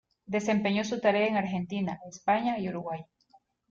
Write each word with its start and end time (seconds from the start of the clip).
Desempeñó 0.25 0.83
su 0.83 0.99
tarea 0.99 1.27
en 1.27 1.37
Argentina, 1.37 1.99
España 2.09 2.57
y 2.57 2.67
Uruguay. 2.67 3.03